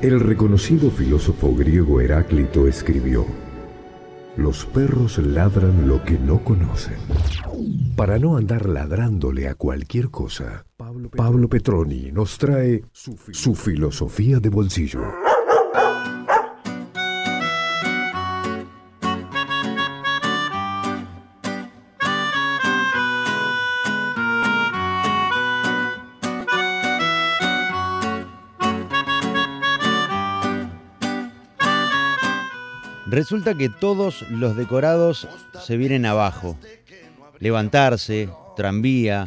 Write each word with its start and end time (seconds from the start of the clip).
El 0.00 0.20
reconocido 0.20 0.92
filósofo 0.92 1.52
griego 1.56 2.00
Heráclito 2.00 2.68
escribió, 2.68 3.26
Los 4.36 4.64
perros 4.64 5.18
ladran 5.18 5.88
lo 5.88 6.04
que 6.04 6.16
no 6.16 6.44
conocen. 6.44 6.98
Para 7.96 8.16
no 8.20 8.36
andar 8.36 8.68
ladrándole 8.68 9.48
a 9.48 9.56
cualquier 9.56 10.08
cosa, 10.10 10.64
Pablo 11.16 11.48
Petroni 11.48 12.12
nos 12.12 12.38
trae 12.38 12.84
su 12.92 13.56
filosofía 13.56 14.38
de 14.38 14.48
bolsillo. 14.50 15.00
Resulta 33.10 33.54
que 33.54 33.70
todos 33.70 34.28
los 34.28 34.54
decorados 34.54 35.26
se 35.64 35.78
vienen 35.78 36.04
abajo. 36.04 36.58
Levantarse, 37.38 38.28
tranvía, 38.54 39.26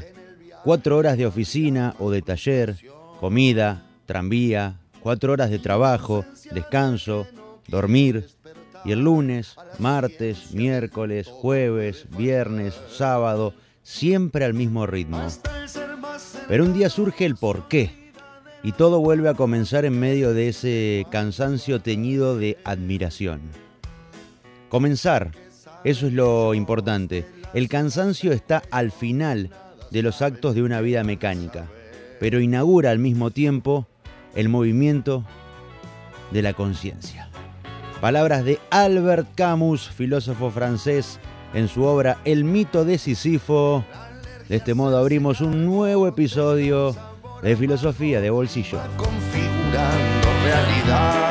cuatro 0.63 0.97
horas 0.97 1.17
de 1.17 1.25
oficina 1.25 1.95
o 1.97 2.11
de 2.11 2.21
taller, 2.21 2.77
comida, 3.19 3.87
tranvía, 4.05 4.77
cuatro 4.99 5.33
horas 5.33 5.49
de 5.49 5.57
trabajo, 5.57 6.23
descanso, 6.51 7.25
dormir. 7.67 8.29
Y 8.85 8.91
el 8.91 8.99
lunes, 8.99 9.55
martes, 9.79 10.53
miércoles, 10.53 11.27
jueves, 11.27 12.05
viernes, 12.15 12.79
sábado, 12.91 13.55
siempre 13.81 14.45
al 14.45 14.53
mismo 14.53 14.85
ritmo. 14.85 15.25
Pero 16.47 16.65
un 16.65 16.73
día 16.75 16.89
surge 16.89 17.25
el 17.25 17.35
porqué 17.35 18.11
y 18.61 18.73
todo 18.73 18.99
vuelve 18.99 19.29
a 19.29 19.33
comenzar 19.33 19.85
en 19.85 19.99
medio 19.99 20.35
de 20.35 20.49
ese 20.49 21.07
cansancio 21.09 21.81
teñido 21.81 22.37
de 22.37 22.59
admiración. 22.63 23.70
Comenzar, 24.71 25.31
eso 25.83 26.07
es 26.07 26.13
lo 26.13 26.53
importante. 26.53 27.25
El 27.53 27.67
cansancio 27.67 28.31
está 28.31 28.63
al 28.71 28.93
final 28.93 29.49
de 29.91 30.01
los 30.01 30.21
actos 30.21 30.55
de 30.55 30.63
una 30.63 30.79
vida 30.79 31.03
mecánica, 31.03 31.67
pero 32.21 32.39
inaugura 32.39 32.91
al 32.91 32.97
mismo 32.97 33.31
tiempo 33.31 33.85
el 34.33 34.47
movimiento 34.47 35.25
de 36.31 36.41
la 36.41 36.53
conciencia. 36.53 37.27
Palabras 37.99 38.45
de 38.45 38.59
Albert 38.69 39.35
Camus, 39.35 39.89
filósofo 39.89 40.49
francés, 40.51 41.19
en 41.53 41.67
su 41.67 41.83
obra 41.83 42.19
El 42.23 42.45
mito 42.45 42.85
de 42.85 42.97
Sísifo. 42.97 43.83
De 44.47 44.55
este 44.55 44.73
modo 44.73 44.97
abrimos 44.97 45.41
un 45.41 45.65
nuevo 45.65 46.07
episodio 46.07 46.95
de 47.43 47.57
Filosofía 47.57 48.21
de 48.21 48.29
Bolsillo. 48.29 48.79
Configurando 48.95 50.29
realidad 50.45 51.30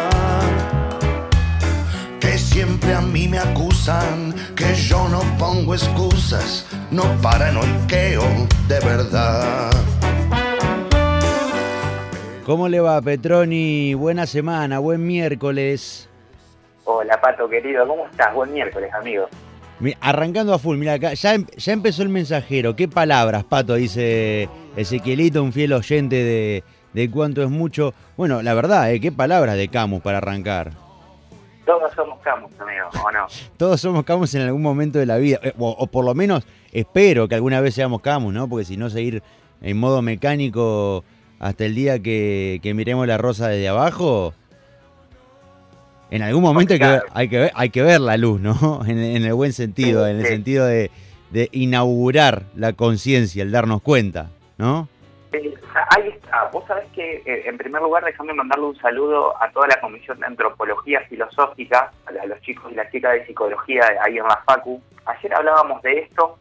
siempre 2.41 2.95
a 2.95 3.01
mí 3.01 3.29
me 3.29 3.39
acusan 3.39 4.35
que 4.57 4.75
yo 4.75 5.09
no 5.09 5.21
pongo 5.39 5.75
excusas, 5.75 6.67
no 6.91 7.05
paranoiqueo 7.23 8.23
de 8.67 8.81
verdad. 8.81 9.71
¿Cómo 12.45 12.69
le 12.69 12.81
va, 12.81 13.01
Petroni? 13.01 13.95
Buena 13.95 14.27
semana, 14.27 14.79
buen 14.79 15.07
miércoles. 15.07 16.09
Hola, 16.85 17.21
Pato, 17.21 17.49
querido, 17.49 17.87
¿cómo 17.87 18.07
estás? 18.07 18.35
Buen 18.35 18.53
miércoles, 18.53 18.93
amigo. 18.93 19.29
Arrancando 20.01 20.53
a 20.53 20.59
full, 20.59 20.77
mira 20.77 20.95
acá, 20.95 21.15
ya, 21.15 21.35
em, 21.35 21.47
ya 21.57 21.73
empezó 21.73 22.03
el 22.03 22.09
mensajero. 22.09 22.75
¿Qué 22.75 22.89
palabras, 22.89 23.45
Pato? 23.45 23.75
Dice 23.75 24.49
Ezequielito, 24.77 25.43
un 25.43 25.53
fiel 25.53 25.73
oyente 25.73 26.17
de, 26.17 26.65
de 26.93 27.11
cuánto 27.11 27.43
es 27.43 27.51
mucho. 27.51 27.95
Bueno, 28.17 28.43
la 28.43 28.55
verdad, 28.55 28.93
¿eh? 28.93 29.01
¿qué 29.01 29.13
palabras 29.13 29.57
de 29.57 29.69
Camus 29.69 30.03
para 30.03 30.19
arrancar? 30.19 30.90
Todos 31.71 31.93
somos 31.95 32.19
Camus, 32.19 32.51
amigo, 32.59 32.89
¿o 33.05 33.13
no? 33.13 33.27
Todos 33.57 33.81
somos 33.81 34.05
Camus 34.05 34.35
en 34.35 34.43
algún 34.43 34.61
momento 34.61 34.99
de 34.99 35.07
la 35.07 35.19
vida, 35.19 35.39
eh, 35.41 35.55
o, 35.57 35.87
por 35.87 36.05
lo 36.05 36.17
menos 36.17 36.45
espero 36.73 37.29
que 37.29 37.37
alguna 37.37 37.61
vez 37.61 37.75
seamos 37.75 38.01
Camus, 38.01 38.35
¿no? 38.35 38.49
Porque 38.49 38.65
si 38.65 38.77
no, 38.77 38.91
seguir 38.91 39.23
en 39.63 39.79
modo 39.79 40.03
mecánico 40.03 41.05
hasta 41.39 41.65
el 41.65 41.77
día 41.77 42.01
que, 42.01 42.61
miremos 42.75 43.07
la 43.07 43.19
rosa 43.19 43.47
desde 43.47 43.69
abajo, 43.69 44.35
en 46.11 46.23
algún 46.23 46.43
momento 46.43 46.73
hay, 46.73 46.81
que 46.81 46.87
ver, 46.89 47.03
hay, 47.15 47.29
que 47.29 47.39
ver, 47.39 47.53
hay 47.55 47.71
que 47.71 47.83
ver 47.83 48.01
la 48.01 48.17
luz, 48.17 48.41
¿no? 48.41 48.81
En, 48.89 48.99
el 48.99 49.35
buen 49.35 49.53
sentido, 49.53 50.09
en 50.09 50.19
el 50.19 50.27
sentido 50.27 50.67
de, 50.67 50.91
de 51.31 51.51
inaugurar 51.53 52.47
la 52.57 52.73
conciencia, 52.73 53.45
el 53.45 53.53
darnos 53.53 53.81
cuenta, 53.81 54.31
¿no? 54.59 54.89
Eh, 55.33 55.55
ahí 55.91 56.09
está. 56.09 56.47
Vos 56.53 56.65
sabés 56.67 56.91
que, 56.93 57.23
eh, 57.25 57.43
en 57.47 57.57
primer 57.57 57.83
lugar, 57.83 58.05
déjame 58.05 58.35
mandarle 58.35 58.67
un 58.67 58.77
saludo 58.77 59.41
a 59.41 59.51
toda 59.51 59.69
la 59.69 59.81
Comisión 59.81 60.19
de 60.19 60.27
Antropología 60.27 61.01
Filosófica, 61.03 61.93
a, 62.07 62.27
los 62.27 62.41
chicos 62.41 62.71
y 62.73 62.75
las 62.75 62.91
chicas 62.91 63.13
de 63.13 63.27
Psicología 63.27 63.83
ahí 64.03 64.19
en 64.19 64.25
la 64.25 64.43
FACU. 64.45 64.83
Ayer 65.07 65.35
hablábamos 65.35 65.83
de 65.83 66.01
esto, 66.01 66.39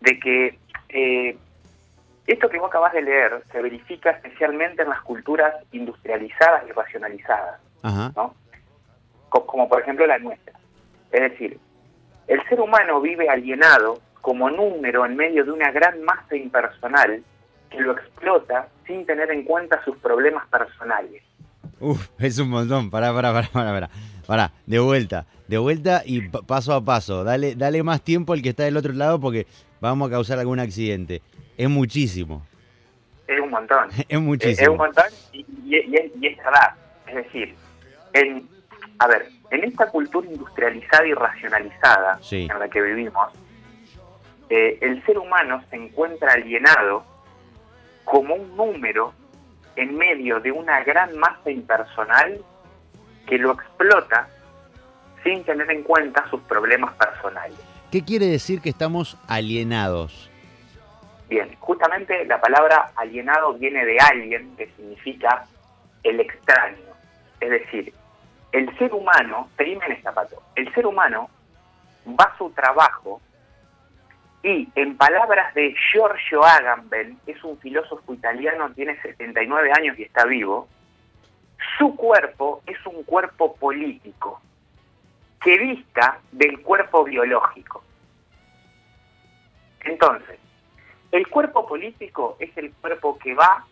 de 0.00 0.20
que 0.20 0.58
eh, 0.90 1.36
esto 2.26 2.48
que 2.48 2.58
vos 2.58 2.68
acabas 2.68 2.92
de 2.92 3.02
leer 3.02 3.42
se 3.50 3.62
verifica 3.62 4.10
especialmente 4.10 4.82
en 4.82 4.90
las 4.90 5.00
culturas 5.00 5.54
industrializadas 5.72 6.64
y 6.68 6.72
racionalizadas, 6.72 7.60
¿no? 8.14 8.34
como 9.30 9.68
por 9.68 9.80
ejemplo 9.80 10.06
la 10.06 10.18
nuestra. 10.18 10.52
Es 11.10 11.20
decir, 11.20 11.58
el 12.26 12.48
ser 12.48 12.60
humano 12.60 13.00
vive 13.00 13.28
alienado 13.28 14.00
como 14.20 14.50
número 14.50 15.04
en 15.04 15.16
medio 15.16 15.44
de 15.44 15.50
una 15.50 15.70
gran 15.72 16.02
masa 16.02 16.36
impersonal 16.36 17.22
que 17.72 17.80
lo 17.80 17.92
explota 17.92 18.68
sin 18.86 19.04
tener 19.06 19.30
en 19.30 19.44
cuenta 19.44 19.82
sus 19.84 19.96
problemas 19.98 20.46
personales. 20.48 21.22
Uf, 21.80 22.08
es 22.18 22.38
un 22.38 22.50
montón. 22.50 22.90
Pará, 22.90 23.12
pará, 23.12 23.32
pará, 23.32 23.48
pará, 23.52 23.90
pará. 24.26 24.52
de 24.66 24.78
vuelta, 24.78 25.26
de 25.48 25.58
vuelta 25.58 26.02
y 26.04 26.28
paso 26.28 26.74
a 26.74 26.84
paso. 26.84 27.24
Dale, 27.24 27.54
dale 27.56 27.82
más 27.82 28.02
tiempo 28.02 28.32
al 28.32 28.42
que 28.42 28.50
está 28.50 28.64
del 28.64 28.76
otro 28.76 28.92
lado 28.92 29.18
porque 29.20 29.46
vamos 29.80 30.08
a 30.08 30.12
causar 30.12 30.38
algún 30.38 30.60
accidente. 30.60 31.22
Es 31.56 31.68
muchísimo. 31.68 32.46
Es 33.26 33.40
un 33.40 33.50
montón. 33.50 33.88
es 34.08 34.20
muchísimo. 34.20 34.62
Es, 34.62 34.68
un 34.68 34.76
montón 34.76 35.04
y, 35.32 35.86
es 35.86 36.36
verdad. 36.36 36.74
Es 37.06 37.14
decir, 37.16 37.54
en, 38.12 38.48
a 38.98 39.06
ver, 39.08 39.26
en 39.50 39.64
esta 39.64 39.86
cultura 39.88 40.26
industrializada 40.28 41.06
y 41.06 41.14
racionalizada 41.14 42.20
en 42.30 42.58
la 42.58 42.68
que 42.68 42.80
vivimos, 42.80 43.28
eh, 44.48 44.78
el 44.80 45.04
ser 45.04 45.18
humano 45.18 45.62
se 45.68 45.76
encuentra 45.76 46.32
alienado 46.32 47.11
como 48.04 48.34
un 48.34 48.56
número 48.56 49.12
en 49.76 49.96
medio 49.96 50.40
de 50.40 50.52
una 50.52 50.82
gran 50.84 51.16
masa 51.18 51.50
impersonal 51.50 52.38
que 53.26 53.38
lo 53.38 53.52
explota 53.52 54.28
sin 55.22 55.44
tener 55.44 55.70
en 55.70 55.82
cuenta 55.82 56.28
sus 56.28 56.40
problemas 56.42 56.94
personales. 56.94 57.58
¿Qué 57.90 58.04
quiere 58.04 58.26
decir 58.26 58.60
que 58.60 58.70
estamos 58.70 59.16
alienados? 59.28 60.30
Bien, 61.28 61.54
justamente 61.60 62.24
la 62.26 62.40
palabra 62.40 62.92
alienado 62.96 63.54
viene 63.54 63.84
de 63.84 63.98
alguien 63.98 64.54
que 64.56 64.66
significa 64.76 65.46
el 66.02 66.20
extraño. 66.20 66.92
Es 67.40 67.50
decir, 67.50 67.92
el 68.52 68.78
ser 68.78 68.92
humano, 68.92 69.48
pedime 69.56 69.86
en 69.86 70.02
zapato, 70.02 70.42
el 70.56 70.72
ser 70.74 70.86
humano 70.86 71.30
va 72.06 72.24
a 72.24 72.38
su 72.38 72.50
trabajo 72.50 73.20
y 74.42 74.68
en 74.74 74.96
palabras 74.96 75.54
de 75.54 75.74
Giorgio 75.92 76.44
Agamben, 76.44 77.18
es 77.26 77.42
un 77.44 77.58
filósofo 77.58 78.12
italiano, 78.12 78.72
tiene 78.72 79.00
79 79.00 79.70
años 79.72 79.98
y 79.98 80.02
está 80.02 80.24
vivo, 80.24 80.68
su 81.78 81.94
cuerpo 81.94 82.62
es 82.66 82.84
un 82.86 83.04
cuerpo 83.04 83.54
político 83.54 84.40
que 85.40 85.58
dista 85.58 86.18
del 86.32 86.60
cuerpo 86.60 87.04
biológico. 87.04 87.84
Entonces, 89.84 90.38
el 91.12 91.28
cuerpo 91.28 91.66
político 91.66 92.36
es 92.40 92.56
el 92.56 92.72
cuerpo 92.72 93.18
que 93.18 93.34
va, 93.34 93.64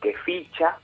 que 0.00 0.14
ficha, 0.18 0.78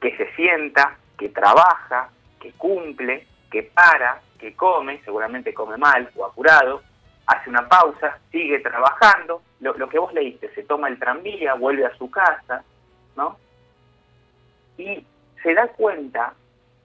que 0.00 0.16
se 0.16 0.32
sienta, 0.34 0.96
que 1.18 1.30
trabaja, 1.30 2.10
que 2.40 2.52
cumple, 2.52 3.26
que 3.50 3.62
para, 3.62 4.20
que 4.38 4.54
come, 4.54 5.00
seguramente 5.04 5.54
come 5.54 5.76
mal 5.76 6.10
o 6.16 6.24
apurado, 6.24 6.82
hace 7.26 7.50
una 7.50 7.68
pausa, 7.68 8.18
sigue 8.30 8.60
trabajando, 8.60 9.42
lo, 9.60 9.88
que 9.88 9.98
vos 9.98 10.12
leíste, 10.12 10.52
se 10.54 10.62
toma 10.64 10.88
el 10.88 10.98
tranvía, 10.98 11.54
vuelve 11.54 11.86
a 11.86 11.96
su 11.96 12.10
casa, 12.10 12.64
¿no? 13.16 13.38
Y 14.76 15.04
se 15.42 15.54
da 15.54 15.68
cuenta 15.68 16.34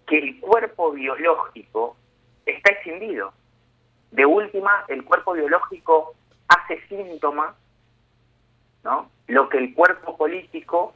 que 0.08 0.18
el 0.18 0.40
cuerpo 0.40 0.92
biológico 0.92 1.98
está 2.46 2.72
escindido. 2.74 3.34
De 4.12 4.26
última, 4.26 4.86
el 4.88 5.04
cuerpo 5.04 5.34
biológico 5.34 6.16
hace 6.48 6.82
síntomas, 6.88 7.56
¿no? 8.84 9.10
Lo 9.28 9.50
que 9.50 9.58
el 9.58 9.74
cuerpo 9.74 10.18
político 10.18 10.94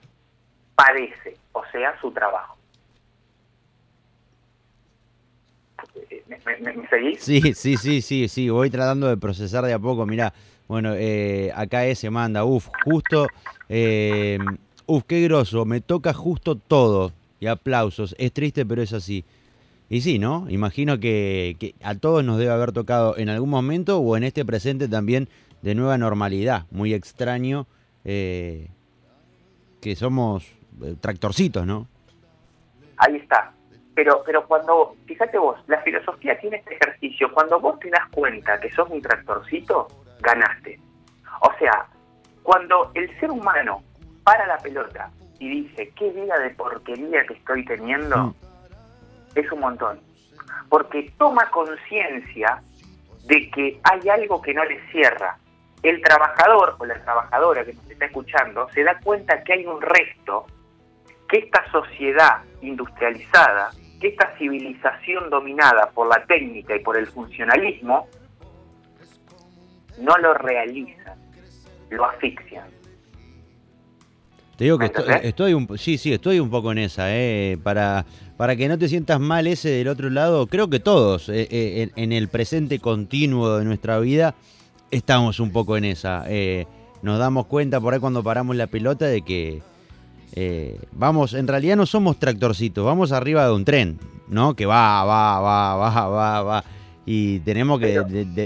padece, 0.76 1.38
o 1.52 1.64
sea, 1.72 2.00
su 2.00 2.12
trabajo. 2.12 2.58
¿Me, 6.28 6.88
seguís? 6.90 7.20
Sí, 7.22 7.54
sí, 7.54 7.78
sí, 7.78 8.02
sí, 8.02 8.28
sí, 8.28 8.50
voy 8.50 8.70
tratando 8.70 9.08
de 9.08 9.18
procesar 9.18 9.66
de 9.66 9.74
a 9.74 9.80
poco. 9.80 10.06
Mirá, 10.06 10.34
bueno, 10.68 10.94
eh, 10.96 11.52
acá 11.56 11.86
ese 11.86 12.10
manda, 12.10 12.46
uf, 12.46 12.68
justo, 12.84 13.28
eh, 13.70 14.40
uf, 14.86 15.04
qué 15.06 15.22
groso, 15.22 15.66
me 15.66 15.82
toca 15.82 16.14
justo 16.14 16.56
todo. 16.56 17.12
y 17.40 17.48
aplausos. 17.48 18.16
Es 18.18 18.32
triste, 18.32 18.66
pero 18.66 18.82
es 18.82 18.94
así. 18.94 19.26
Y 19.90 20.02
sí, 20.02 20.18
¿no? 20.18 20.48
Imagino 20.50 21.00
que, 21.00 21.58
que, 21.60 21.76
a 21.84 21.96
todos 21.96 22.24
nos 22.24 22.38
debe 22.38 22.52
haber 22.52 22.72
tocado 22.72 23.18
en 23.18 23.30
algún 23.30 23.50
momento 23.50 24.00
o 24.00 24.16
en 24.18 24.24
este 24.24 24.46
presente 24.46 24.88
también 24.88 25.28
de 25.62 25.76
nueva 25.76 25.98
normalidad. 25.98 26.66
Muy 26.72 26.94
extraño 26.94 27.68
eh, 28.06 28.68
que 29.82 29.96
somos 29.96 30.46
eh, 30.84 30.96
tractorcitos, 31.00 31.66
¿no? 31.66 31.88
Ahí 32.98 33.16
está. 33.16 33.54
Pero, 33.96 34.24
pero 34.26 34.46
cuando, 34.48 34.96
fíjate 35.06 35.38
vos, 35.38 35.60
la 35.68 35.82
filosofía 35.82 36.38
tiene 36.40 36.58
este 36.58 36.76
ejercicio. 36.76 37.32
Cuando 37.32 37.60
vos 37.60 37.80
te 37.80 37.90
das 37.90 38.08
cuenta 38.12 38.60
que 38.60 38.72
sos 38.72 38.90
un 38.90 39.02
tractorcito, 39.02 39.88
ganaste. 40.20 40.80
O 41.42 41.52
sea, 41.60 41.86
cuando 42.42 42.92
el 42.96 43.20
ser 43.20 43.30
humano 43.32 43.84
para 44.24 44.48
la 44.48 44.58
pelota 44.58 45.12
y 45.40 45.50
dice, 45.50 45.92
qué 45.96 46.10
vida 46.12 46.38
de 46.40 46.52
porquería 46.52 47.26
que 47.26 47.34
estoy 47.34 47.66
teniendo, 47.66 48.18
mm. 48.18 48.36
es 49.36 49.52
un 49.52 49.60
montón. 49.60 50.00
Porque 50.70 51.12
toma 51.18 51.50
conciencia 51.50 52.62
de 53.26 53.50
que 53.52 53.80
hay 53.84 54.10
algo 54.10 54.42
que 54.42 54.54
no 54.54 54.64
le 54.66 54.80
cierra. 54.92 55.38
El 55.82 56.02
trabajador 56.02 56.76
o 56.80 56.86
la 56.86 57.02
trabajadora 57.04 57.66
que 57.66 57.74
nos 57.74 57.90
está 57.90 58.06
escuchando 58.06 58.70
se 58.74 58.84
da 58.84 58.98
cuenta 59.04 59.44
que 59.44 59.54
hay 59.54 59.66
un 59.66 59.82
resto, 59.82 60.46
que 61.34 61.40
esta 61.40 61.64
sociedad 61.72 62.44
industrializada, 62.62 63.72
que 64.00 64.10
esta 64.10 64.38
civilización 64.38 65.32
dominada 65.32 65.90
por 65.90 66.08
la 66.08 66.24
técnica 66.28 66.76
y 66.76 66.80
por 66.80 66.96
el 66.96 67.08
funcionalismo, 67.08 68.08
no 70.00 70.16
lo 70.18 70.36
realiza, 70.36 71.16
lo 71.90 72.06
asfixian. 72.06 72.68
Te 74.58 74.66
digo 74.66 74.78
que 74.78 74.92
estoy, 75.24 75.56
un, 75.56 75.76
sí, 75.80 75.98
sí, 75.98 76.14
estoy 76.14 76.40
un 76.40 76.52
poco 76.52 76.72
en 76.72 76.78
esa, 76.78 77.08
eh, 77.10 77.58
para, 77.64 78.06
para 78.38 78.56
que 78.56 78.68
no 78.68 78.78
te 78.78 78.88
sientas 78.88 79.20
mal 79.20 79.48
ese 79.48 79.70
del 79.70 79.88
otro 79.88 80.12
lado, 80.12 80.46
creo 80.46 80.70
que 80.70 80.80
todos 80.80 81.30
eh, 81.30 81.48
eh, 81.50 81.90
en, 81.96 82.12
el 82.12 82.28
presente 82.28 82.78
continuo 82.78 83.58
de 83.58 83.66
nuestra 83.66 83.98
vida 83.98 84.36
estamos 84.92 85.40
un 85.40 85.52
poco 85.52 85.78
en 85.78 85.86
esa. 85.86 86.26
nos 87.02 87.18
damos 87.18 87.48
cuenta 87.48 87.82
por 87.82 87.96
ahí 87.96 88.00
cuando 88.00 88.22
paramos 88.22 88.56
la 88.56 88.68
pelota 88.68 89.08
de 89.08 89.24
que 89.24 89.64
vamos, 90.92 91.34
en 91.34 91.48
realidad 91.48 91.76
no 91.76 91.86
somos 91.86 92.18
tractorcitos, 92.18 92.86
vamos 92.86 93.12
arriba 93.12 93.46
de 93.46 93.54
un 93.54 93.66
tren, 93.66 94.00
¿no? 94.28 94.56
Que 94.56 94.66
va, 94.66 95.04
va, 95.04 95.40
va, 95.40 95.76
va, 95.76 96.08
va, 96.08 96.44
va. 96.44 96.64
Y 97.06 97.40
tenemos 97.40 97.80
que 97.80 98.00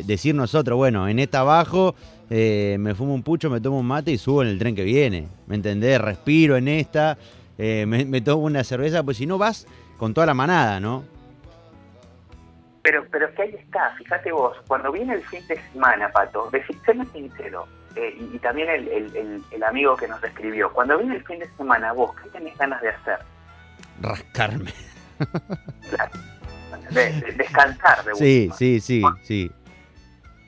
decir 0.06 0.34
nosotros, 0.34 0.78
bueno, 0.78 1.08
en 1.08 1.20
esta 1.20 1.42
abajo 1.42 1.96
eh, 2.30 2.78
me 2.80 2.96
fumo 2.96 3.14
un 3.14 3.24
pucho, 3.24 3.50
me 3.50 3.62
tomo 3.62 3.80
un 3.80 3.86
mate 3.86 4.12
y 4.12 4.18
subo 4.18 4.42
en 4.42 4.50
el 4.50 4.60
tren 4.60 4.76
que 4.76 4.84
viene. 4.84 5.28
¿Me 5.48 5.56
entendés? 5.56 6.00
Respiro 6.02 6.58
en 6.58 6.68
esta, 6.68 7.18
eh, 7.58 7.86
me, 7.86 8.22
tomo 8.22 8.44
una 8.44 8.64
cerveza, 8.64 9.04
pues 9.04 9.18
si 9.18 9.26
no 9.26 9.38
vas 9.38 9.68
con 9.98 10.14
toda 10.14 10.28
la 10.28 10.34
manada, 10.34 10.80
¿no? 10.80 11.04
Pero, 12.82 13.06
pero 13.12 13.34
que 13.34 13.42
ahí 13.42 13.56
está, 13.56 13.94
fíjate 13.98 14.32
vos, 14.32 14.56
cuando 14.68 14.92
viene 14.92 15.14
el 15.16 15.24
fin 15.24 15.46
de 15.48 15.60
semana, 15.74 16.10
Pato, 16.10 16.50
decíseme 16.52 17.06
sincero, 17.08 17.68
eh, 17.98 18.16
y, 18.34 18.38
también 18.40 18.70
el, 18.70 19.64
amigo 19.64 19.98
que 19.98 20.08
nos 20.08 20.24
escribió, 20.24 20.72
cuando 20.72 20.98
viene 20.98 21.16
el 21.16 21.26
fin 21.26 21.40
de 21.40 21.50
semana, 21.58 21.94
vos, 21.94 22.16
¿qué 22.22 22.30
tenés 22.30 22.56
ganas 22.58 22.80
de 22.82 22.90
hacer? 22.90 23.20
Rascarme. 24.02 24.72
descansar 27.36 28.04
de 28.06 28.16
Sí, 28.16 28.52
sí, 28.56 28.80
sí, 28.80 29.02
sí. 29.24 29.52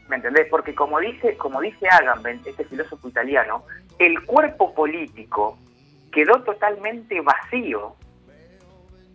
¿Me 0.10 0.18
entendés? 0.18 0.48
Porque 0.50 0.76
como 0.76 1.00
dice, 1.00 1.36
como 1.38 1.60
dice 1.62 1.88
Agamben, 1.90 2.40
este 2.46 2.66
filósofo 2.66 3.10
italiano, 3.10 3.64
el 3.98 4.24
cuerpo 4.26 4.74
político 4.76 5.58
quedó 6.12 6.44
totalmente 6.44 7.20
vacío 7.22 7.96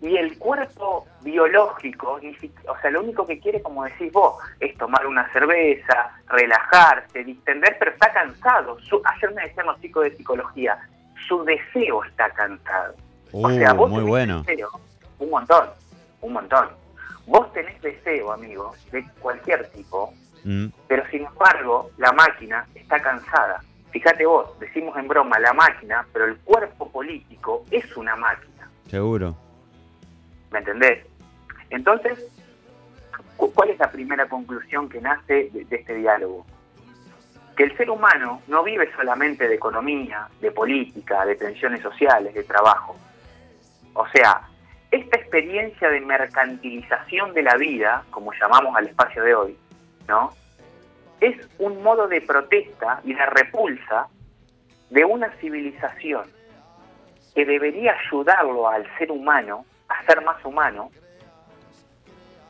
y 0.05 0.17
el 0.17 0.39
cuerpo 0.39 1.07
biológico, 1.23 2.21
o 2.69 2.81
sea, 2.81 2.91
lo 2.91 3.01
único 3.01 3.27
que 3.27 3.39
quiere, 3.41 3.63
como 3.63 3.85
decís 3.85 4.13
vos, 4.13 4.37
es 4.61 4.77
tomar 4.77 5.07
una 5.07 5.31
cerveza, 5.33 6.11
relajarse, 6.29 7.25
distender, 7.25 7.77
pero 7.79 7.93
está 7.93 8.13
cansado. 8.13 8.77
ayer 9.05 9.35
me 9.35 9.43
decían 9.43 9.67
los 9.67 9.81
chicos 9.81 10.05
de 10.05 10.17
psicología, 10.17 10.79
su 11.27 11.43
deseo 11.45 12.05
está 12.05 12.31
cansado. 12.31 12.95
o 13.33 13.51
sea, 13.51 13.73
uh, 13.73 13.77
vos 13.77 13.91
muy 13.91 14.05
bueno. 14.05 14.45
un 15.19 15.31
montón, 15.31 15.69
un 16.21 16.33
montón. 16.33 16.69
Vos 17.27 17.51
tenés 17.55 17.81
deseo, 17.81 18.33
amigo, 18.33 18.75
de 18.93 19.03
cualquier 19.21 19.67
tipo, 19.71 20.13
Mm. 20.45 20.67
Pero 20.87 21.03
sin 21.11 21.25
embargo, 21.25 21.91
la 21.99 22.13
máquina 22.13 22.67
está 22.75 23.01
cansada. 23.01 23.63
Fíjate 23.91 24.27
vos, 24.27 24.59
decimos 24.61 24.97
en 24.97 25.09
broma 25.09 25.39
la 25.39 25.53
máquina, 25.53 26.07
pero 26.13 26.27
el 26.27 26.37
cuerpo 26.39 26.91
político 26.91 27.65
es 27.71 27.97
una 27.97 28.15
máquina. 28.17 28.69
Seguro. 28.89 29.35
¿Me 30.55 30.61
entendés? 30.61 31.05
Entonces, 31.69 32.33
¿cuál 33.37 33.71
es 33.71 33.79
la 33.81 33.91
primera 33.91 34.29
conclusión 34.29 34.89
que 34.89 35.01
nace 35.01 35.51
de, 35.53 35.65
de 35.65 35.77
este 35.77 35.95
diálogo? 35.95 36.47
Que 37.57 37.65
el 37.65 37.77
ser 37.77 37.91
humano 37.91 38.41
no 38.47 38.63
vive 38.63 38.89
solamente 38.95 39.49
de 39.49 39.57
economía, 39.57 40.29
de 40.41 40.53
política, 40.53 41.27
de 41.27 41.35
tensiones 41.35 41.83
sociales, 41.83 42.35
de 42.35 42.45
trabajo. 42.45 42.97
O 43.95 44.07
sea, 44.11 44.43
esta 44.93 45.17
experiencia 45.17 45.91
de 45.91 46.01
mercantilización 46.01 47.35
de 47.35 47.43
la 47.43 47.57
vida, 47.57 48.05
como 48.11 48.33
llamamos 48.33 48.77
al 48.77 48.87
espacio 48.87 49.25
de 49.25 49.35
hoy, 49.35 49.59
¿no? 50.07 50.31
Es 51.21 51.35
un 51.59 51.83
modo 51.83 52.07
de 52.07 52.21
protesta 52.21 53.01
y 53.03 53.13
de 53.13 53.27
repulsa 53.27 54.07
de 54.91 55.05
una 55.05 55.31
civilización 55.41 56.23
que 57.35 57.45
debería 57.45 57.97
ayudarlo 58.07 58.69
al 58.69 58.87
ser 58.99 59.11
humano 59.11 59.67
ser 60.07 60.23
más 60.25 60.43
humano, 60.45 60.91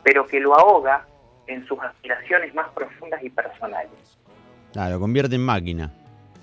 pero 0.03 0.25
que 0.27 0.39
lo 0.39 0.55
ahoga 0.55 1.05
en 1.47 1.65
sus 1.67 1.79
aspiraciones 1.79 2.53
más 2.53 2.69
profundas 2.69 3.23
y 3.23 3.29
personales. 3.29 3.91
Claro, 4.73 4.95
lo 4.95 4.99
convierte 4.99 5.35
en 5.35 5.45
máquina. 5.45 5.91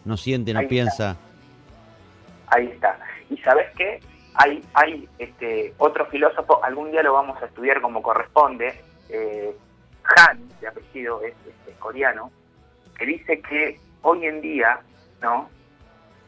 No 0.04 0.16
siente, 0.16 0.52
no 0.52 0.66
piensa. 0.66 1.16
Ahí 2.48 2.66
está. 2.66 2.98
¿Y 3.30 3.36
sabes 3.38 3.66
qué? 3.76 4.00
Hay, 4.34 4.64
hay 4.74 5.08
este, 5.18 5.74
otro 5.78 6.06
filósofo, 6.06 6.62
algún 6.64 6.90
día 6.90 7.02
lo 7.02 7.12
vamos 7.12 7.40
a 7.42 7.46
estudiar 7.46 7.80
como 7.80 8.02
corresponde, 8.02 8.80
eh, 9.10 9.54
han, 10.16 10.48
de 10.60 10.68
apellido 10.68 11.22
es, 11.22 11.34
coreano, 11.78 12.30
que 12.96 13.06
dice 13.06 13.40
que 13.40 13.78
hoy 14.02 14.24
en 14.26 14.40
día, 14.40 14.80
¿no? 15.20 15.50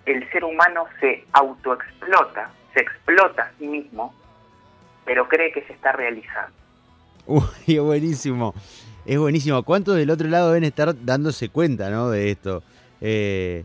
El 0.04 0.28
ser 0.30 0.44
humano 0.44 0.86
se 1.00 1.24
autoexplota, 1.32 2.50
se 2.74 2.80
explota 2.80 3.42
a 3.42 3.52
sí 3.58 3.66
mismo, 3.66 4.14
pero 5.04 5.28
cree 5.28 5.52
que 5.52 5.62
se 5.66 5.72
está 5.72 5.92
realizando. 5.92 6.52
Uy, 7.26 7.78
buenísimo. 7.78 8.54
Es 9.06 9.18
buenísimo. 9.18 9.62
¿Cuántos 9.62 9.96
del 9.96 10.10
otro 10.10 10.28
lado 10.28 10.48
deben 10.48 10.64
estar 10.64 10.94
dándose 11.04 11.48
cuenta, 11.48 11.90
¿no? 11.90 12.10
De 12.10 12.30
esto. 12.30 12.62
Eh, 13.00 13.64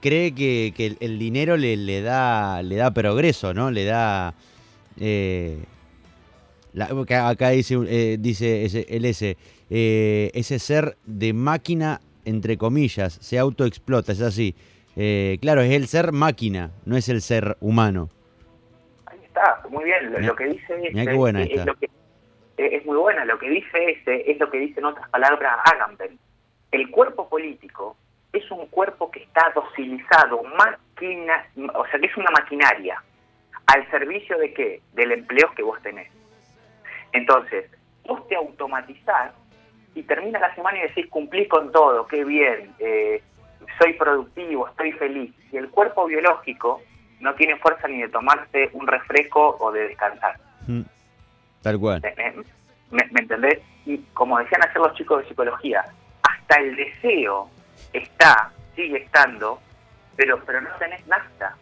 cree 0.00 0.34
que, 0.34 0.96
el 1.00 1.18
dinero 1.18 1.56
le, 1.56 2.02
da 2.02 2.62
le 2.62 2.76
da 2.76 2.90
progreso, 2.90 3.54
¿no? 3.54 3.70
Le 3.70 3.84
da 3.84 4.34
eh, 4.98 5.64
acá 6.78 7.50
dice, 7.50 7.78
eh, 7.86 8.16
dice 8.20 8.86
el 8.88 9.04
S, 9.04 9.36
eh, 9.70 10.30
ese 10.34 10.58
ser 10.58 10.96
de 11.06 11.32
máquina, 11.32 12.00
entre 12.24 12.56
comillas, 12.56 13.18
se 13.20 13.38
autoexplota, 13.38 14.12
es 14.12 14.20
así. 14.20 14.54
Eh, 14.96 15.38
claro, 15.40 15.62
es 15.62 15.72
el 15.72 15.86
ser 15.88 16.12
máquina, 16.12 16.72
no 16.84 16.96
es 16.96 17.08
el 17.08 17.22
ser 17.22 17.56
humano. 17.60 18.10
Está, 19.30 19.62
muy 19.68 19.84
bien. 19.84 20.12
Lo, 20.26 20.34
que 20.34 20.46
dice 20.46 20.80
ese, 20.82 21.14
buena 21.14 21.42
es, 21.42 21.66
es, 22.56 22.84
muy 22.84 22.96
buena. 22.96 23.24
Lo 23.24 23.38
que 23.38 23.48
dice 23.48 23.90
ese 23.90 24.30
es 24.30 24.38
lo 24.40 24.50
que 24.50 24.58
dice 24.58 24.80
en 24.80 24.86
otras 24.86 25.08
palabras 25.10 25.60
Agamben. 25.72 26.18
El 26.72 26.90
cuerpo 26.90 27.28
político 27.28 27.96
es 28.32 28.50
un 28.50 28.66
cuerpo 28.66 29.10
que 29.10 29.22
está 29.22 29.52
docilizado, 29.54 30.42
máquina, 30.42 31.46
o 31.74 31.86
sea, 31.86 32.00
que 32.00 32.06
es 32.06 32.16
una 32.16 32.30
maquinaria. 32.32 33.02
¿Al 33.66 33.88
servicio 33.90 34.36
de 34.38 34.52
qué? 34.52 34.80
Del 34.94 35.12
empleo 35.12 35.52
que 35.54 35.62
vos 35.62 35.80
tenés. 35.82 36.10
Entonces, 37.12 37.70
vos 38.04 38.26
te 38.26 38.34
automatizás 38.34 39.32
y 39.94 40.02
termina 40.02 40.40
la 40.40 40.54
semana 40.56 40.78
y 40.78 40.88
decís, 40.88 41.06
cumplí 41.08 41.46
con 41.46 41.70
todo, 41.70 42.06
qué 42.06 42.24
bien, 42.24 42.72
eh, 42.78 43.22
soy 43.80 43.92
productivo, 43.94 44.68
estoy 44.68 44.92
feliz. 44.92 45.32
Y 45.52 45.56
el 45.56 45.70
cuerpo 45.70 46.06
biológico 46.06 46.82
no 47.20 47.34
tiene 47.34 47.56
fuerza 47.56 47.86
ni 47.88 48.00
de 48.00 48.08
tomarse 48.08 48.70
un 48.72 48.86
refresco 48.86 49.56
o 49.60 49.70
de 49.72 49.88
descansar. 49.88 50.38
Mm, 50.66 50.82
tal 51.62 51.78
cual. 51.78 52.02
¿Me, 52.90 53.04
entendés? 53.20 53.60
Y 53.86 53.98
como 54.14 54.38
decían 54.38 54.62
ayer 54.62 54.76
los 54.78 54.94
chicos 54.94 55.22
de 55.22 55.28
psicología, 55.28 55.84
hasta 56.22 56.56
el 56.56 56.74
deseo 56.76 57.48
está, 57.92 58.50
sigue 58.74 58.98
estando, 58.98 59.60
pero 60.16 60.40
pero 60.44 60.60
no 60.60 60.70
tenés 60.78 61.06
nada. 61.06 61.56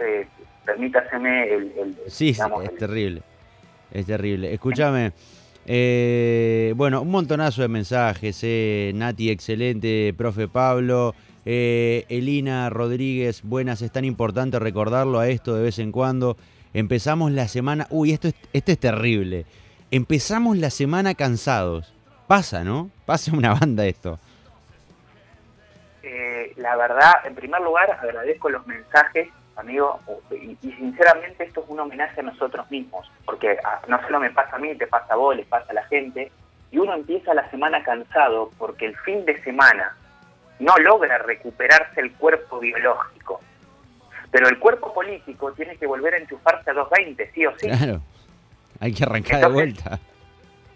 Eh, 0.00 0.26
permítaseme 0.64 1.54
el... 1.54 1.72
el 1.78 1.96
sí, 2.08 2.30
es 2.30 2.76
terrible. 2.78 3.22
Es 3.90 4.06
terrible. 4.06 4.52
Escúchame. 4.52 5.12
Eh, 5.66 6.72
bueno, 6.76 7.02
un 7.02 7.10
montonazo 7.10 7.62
de 7.62 7.68
mensajes. 7.68 8.40
Eh. 8.42 8.92
Nati, 8.94 9.30
excelente. 9.30 10.14
Profe 10.16 10.48
Pablo. 10.48 11.14
Eh, 11.46 12.06
Elina 12.08 12.70
Rodríguez, 12.70 13.42
buenas, 13.42 13.82
es 13.82 13.92
tan 13.92 14.04
importante 14.04 14.58
recordarlo 14.58 15.18
a 15.18 15.28
esto 15.28 15.54
de 15.54 15.62
vez 15.62 15.78
en 15.78 15.92
cuando. 15.92 16.36
Empezamos 16.72 17.32
la 17.32 17.48
semana, 17.48 17.86
uy, 17.90 18.12
esto 18.12 18.28
es, 18.28 18.34
esto 18.52 18.72
es 18.72 18.78
terrible. 18.78 19.46
Empezamos 19.90 20.56
la 20.56 20.70
semana 20.70 21.14
cansados. 21.14 21.94
Pasa, 22.26 22.64
¿no? 22.64 22.90
Pasa 23.04 23.32
una 23.36 23.52
banda 23.54 23.86
esto. 23.86 24.18
Eh, 26.02 26.52
la 26.56 26.76
verdad, 26.76 27.12
en 27.24 27.34
primer 27.34 27.60
lugar, 27.60 27.90
agradezco 27.90 28.48
los 28.48 28.66
mensajes, 28.66 29.28
amigo, 29.56 30.00
y, 30.30 30.56
sinceramente 30.62 31.44
esto 31.44 31.62
es 31.62 31.66
un 31.68 31.80
homenaje 31.80 32.20
a 32.20 32.24
nosotros 32.24 32.70
mismos, 32.70 33.10
porque 33.24 33.58
ah, 33.64 33.80
no 33.88 34.00
solo 34.02 34.20
me 34.20 34.30
pasa 34.30 34.56
a 34.56 34.58
mí, 34.58 34.74
te 34.74 34.86
pasa 34.86 35.14
a 35.14 35.16
vos, 35.16 35.36
les 35.36 35.46
pasa 35.46 35.66
a 35.70 35.74
la 35.74 35.84
gente, 35.84 36.32
y 36.70 36.78
uno 36.78 36.94
empieza 36.94 37.34
la 37.34 37.48
semana 37.50 37.82
cansado 37.84 38.50
porque 38.58 38.86
el 38.86 38.96
fin 38.98 39.24
de 39.24 39.40
semana 39.42 39.96
no 40.58 40.76
logra 40.78 41.18
recuperarse 41.18 42.00
el 42.00 42.12
cuerpo 42.12 42.58
biológico. 42.58 43.40
Pero 44.30 44.48
el 44.48 44.58
cuerpo 44.58 44.92
político 44.92 45.52
tiene 45.52 45.76
que 45.76 45.86
volver 45.86 46.14
a 46.14 46.18
enchufarse 46.18 46.70
a 46.70 46.74
220, 46.74 47.30
sí 47.32 47.46
o 47.46 47.56
sí. 47.58 47.68
Claro, 47.68 48.00
hay 48.80 48.92
que 48.92 49.04
arrancar 49.04 49.40
de 49.40 49.46
vuelta. 49.46 50.00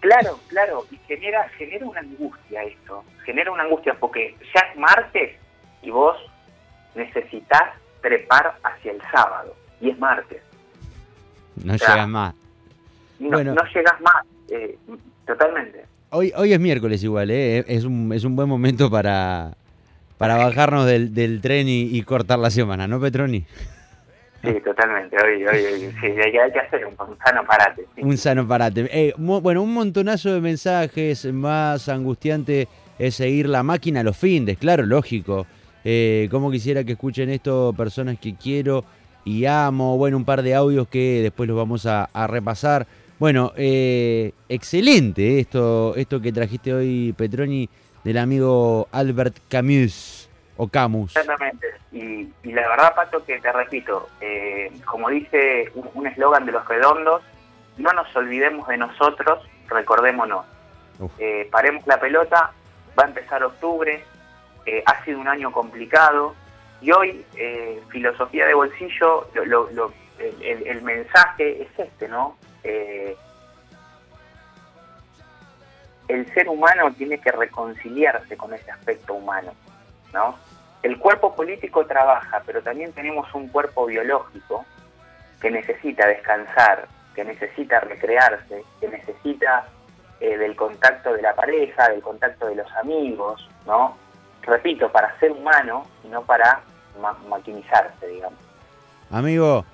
Claro, 0.01 0.39
claro, 0.47 0.87
y 0.91 0.97
genera, 1.09 1.49
genera 1.51 1.85
una 1.85 2.01
angustia 2.01 2.63
esto, 2.63 3.05
genera 3.25 3.51
una 3.51 3.65
angustia 3.65 3.95
porque 3.99 4.37
ya 4.55 4.61
es 4.61 4.79
martes 4.79 5.37
y 5.83 5.91
vos 5.91 6.17
necesitas 6.95 7.75
trepar 8.01 8.59
hacia 8.63 8.93
el 8.93 9.01
sábado, 9.11 9.57
y 9.81 9.91
es 9.91 9.99
martes. 9.99 10.41
No 11.65 11.75
llegas 11.75 12.09
más. 12.09 12.35
No, 13.19 13.31
bueno, 13.31 13.55
no 13.55 13.65
llegas 13.65 14.01
más, 14.01 14.25
eh, 14.51 14.79
totalmente. 15.27 15.85
Hoy, 16.11 16.33
hoy 16.37 16.53
es 16.53 16.61
miércoles 16.61 17.03
igual, 17.03 17.31
¿eh? 17.33 17.65
es, 17.67 17.85
un, 17.85 18.13
es 18.13 18.25
un 18.25 18.37
buen 18.37 18.49
momento 18.49 18.89
para, 18.89 19.58
para 20.19 20.37
bajarnos 20.37 20.85
del, 20.85 21.15
del 21.15 21.41
tren 21.41 21.67
y, 21.69 22.03
cortar 22.03 22.41
la 22.41 22.51
semana, 22.51 22.89
¿no, 22.89 23.01
Petroni? 23.01 23.47
Sí, 24.43 24.61
totalmente. 24.65 25.17
Hoy, 25.17 25.45
hoy, 25.47 25.95
sí, 26.01 26.07
hay, 26.07 26.53
que 26.53 26.61
hacer 26.61 26.85
un, 26.87 26.97
sano 27.25 27.45
parate. 27.47 27.87
Un 27.97 28.17
sano 28.17 28.47
parate. 28.47 28.89
Eh, 28.93 29.15
bueno, 29.17 29.63
un 29.63 29.73
montonazo 29.73 30.35
de 30.35 30.41
mensajes. 30.41 31.25
Más 31.33 31.89
angustiante 31.89 32.69
es 32.99 33.15
seguir 33.15 33.49
la 33.49 33.63
máquina 33.63 34.01
a 34.01 34.03
los 34.03 34.17
findes, 34.17 34.59
claro, 34.59 34.85
lógico. 34.85 35.47
Eh, 35.85 36.29
como 36.31 36.51
quisiera 36.51 36.85
que 36.85 36.93
escuchen 36.93 37.31
esto 37.31 37.73
personas 37.77 38.19
que 38.19 38.35
quiero 38.35 38.85
y 39.25 39.45
amo. 39.45 39.97
Bueno, 39.97 40.17
un 40.17 40.25
par 40.25 40.43
de 40.43 40.55
audios 40.55 40.89
que 40.89 41.21
después 41.23 41.49
los 41.49 41.57
vamos 41.57 41.87
a, 41.87 42.09
repasar. 42.29 42.87
Bueno, 43.19 43.53
eh, 43.57 44.33
excelente 44.49 45.41
esto, 45.41 45.95
esto 45.97 46.21
que 46.21 46.33
trajiste 46.33 46.73
hoy, 46.73 47.13
Petroni 47.17 47.69
del 48.09 48.17
amigo 48.17 48.89
Albert 48.91 49.37
Camus 49.51 50.31
o 50.57 50.67
Camus. 50.67 51.15
Exactamente. 51.15 51.67
Y, 51.93 52.27
la 52.45 52.67
verdad, 52.67 52.95
Pato, 52.95 53.23
que 53.23 53.39
te 53.39 53.53
repito, 53.53 54.09
eh, 54.23 54.73
como 54.87 55.11
dice 55.11 55.71
un 55.93 56.07
eslogan 56.07 56.47
de 56.47 56.53
los 56.53 56.67
redondos, 56.67 57.21
no 57.77 57.93
nos 57.93 58.17
olvidemos 58.17 58.67
de 58.67 58.79
nosotros, 58.79 59.47
recordémonos. 59.69 60.47
Eh, 61.19 61.49
paremos 61.53 61.87
la 61.87 62.01
pelota, 62.01 62.53
va 62.99 63.05
a 63.05 63.09
empezar 63.09 63.45
octubre, 63.45 64.03
eh, 64.65 64.83
ha 64.87 65.05
sido 65.05 65.21
un 65.21 65.29
año 65.29 65.53
complicado 65.53 66.35
y 66.81 66.91
hoy, 66.93 67.27
filosofía 67.91 68.47
de 68.47 68.55
bolsillo, 68.55 69.29
el, 69.35 70.67
el, 70.67 70.81
mensaje 70.81 71.63
es 71.63 71.79
este, 71.79 72.09
¿no? 72.09 72.37
El 76.09 76.33
ser 76.33 76.49
humano 76.49 76.93
tiene 76.97 77.19
que 77.21 77.31
reconciliarse 77.31 78.37
con 78.37 78.53
ese 78.55 78.71
aspecto 78.71 79.15
humano, 79.15 79.53
¿no? 80.13 80.37
El 80.83 80.99
cuerpo 80.99 81.35
político 81.35 81.87
trabaja, 81.87 82.43
pero 82.47 82.63
también 82.63 82.93
tenemos 82.93 83.33
un 83.35 83.49
cuerpo 83.49 83.87
biológico 83.87 84.65
que 85.41 85.51
necesita 85.51 86.07
descansar, 86.07 86.89
que 87.15 87.25
necesita 87.25 87.81
recrearse, 87.81 88.65
que 88.81 88.89
necesita 88.89 89.67
eh, 90.21 90.37
del 90.39 90.57
contacto 90.57 91.13
de 91.13 91.23
la 91.23 91.35
pareja, 91.35 91.89
del 91.91 92.01
contacto 92.01 92.47
de 92.47 92.57
los 92.57 92.73
amigos, 92.77 93.49
¿no? 93.67 93.97
Repito, 94.43 94.91
para 94.91 95.19
ser 95.19 95.33
humano 95.33 95.85
y 96.05 96.09
no 96.09 96.23
para 96.23 96.63
maquinizarse, 97.29 98.07
digamos. 98.07 98.39
Amigo, 99.11 99.65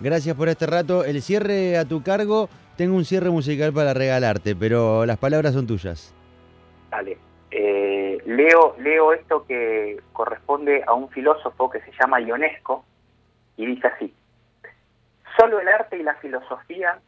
gracias 0.00 0.34
por 0.36 0.48
este 0.48 0.66
rato. 0.66 1.04
El 1.04 1.22
cierre 1.22 1.76
a 1.76 1.84
tu 1.84 2.02
cargo 2.02 2.48
tengo 2.76 2.96
un 2.96 3.04
cierre 3.04 3.30
musical 3.30 3.72
para 3.72 3.94
regalarte, 3.94 4.56
pero 4.56 5.06
las 5.06 5.18
palabras 5.18 5.54
son 5.54 5.66
tuyas. 5.66 6.14
Dale. 6.90 7.18
Eh, 7.50 8.18
leo, 8.24 8.74
leo 8.78 9.12
esto 9.12 9.44
que 9.46 10.00
corresponde 10.12 10.82
a 10.86 10.94
un 10.94 11.10
filósofo 11.10 11.68
que 11.68 11.80
se 11.82 11.92
llama 12.00 12.20
Ionesco 12.20 12.84
y 13.56 13.66
dice 13.66 13.88
así. 13.88 14.14
Solo 15.38 15.60
el 15.60 15.68
arte 15.68 15.98
y 15.98 16.02
la 16.02 16.14
filosofía, 16.14 16.98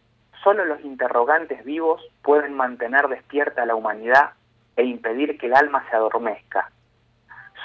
solo 0.42 0.64
los 0.64 0.80
interrogantes 0.82 1.64
vivos 1.64 2.02
pueden 2.22 2.54
mantener 2.54 3.08
despierta 3.08 3.62
a 3.62 3.66
la 3.66 3.74
humanidad 3.74 4.32
e 4.76 4.84
impedir 4.84 5.38
que 5.38 5.46
el 5.46 5.54
alma 5.54 5.84
se 5.88 5.96
adormezca. 5.96 6.70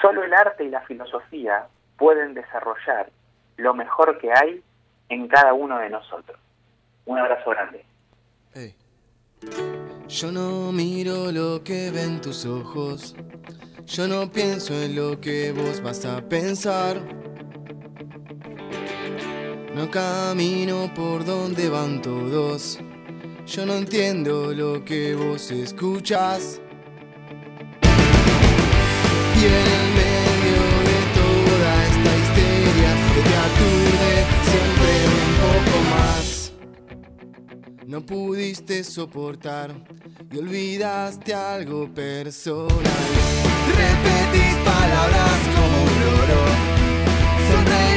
Solo 0.00 0.24
el 0.24 0.32
arte 0.32 0.64
y 0.64 0.70
la 0.70 0.80
filosofía 0.82 1.66
pueden 1.96 2.32
desarrollar 2.34 3.10
lo 3.56 3.74
mejor 3.74 4.18
que 4.18 4.32
hay 4.32 4.62
en 5.10 5.28
cada 5.28 5.52
uno 5.52 5.78
de 5.78 5.90
nosotros. 5.90 6.38
Un 7.04 7.18
abrazo 7.18 7.50
grande. 7.50 7.84
Yo 10.08 10.32
no 10.32 10.72
miro 10.72 11.30
lo 11.30 11.62
que 11.62 11.90
ven 11.90 12.20
tus 12.20 12.44
ojos. 12.44 13.14
Yo 13.86 14.08
no 14.08 14.30
pienso 14.30 14.74
en 14.74 14.96
lo 14.96 15.20
que 15.20 15.52
vos 15.52 15.80
vas 15.80 16.04
a 16.04 16.20
pensar. 16.28 17.00
No 19.74 19.90
camino 19.90 20.92
por 20.94 21.24
donde 21.24 21.68
van 21.68 22.02
todos. 22.02 22.78
Yo 23.46 23.66
no 23.66 23.74
entiendo 23.74 24.52
lo 24.52 24.84
que 24.84 25.14
vos 25.14 25.50
escuchas. 25.50 26.60
No 37.90 38.00
pudiste 38.02 38.84
soportar 38.84 39.72
y 40.30 40.38
olvidaste 40.38 41.34
algo 41.34 41.92
personal. 41.92 42.78
Repetís 43.66 44.54
palabras 44.64 45.38
como 45.56 45.76
un 45.82 45.94
loro. 46.04 46.40
Sonreí 47.50 47.89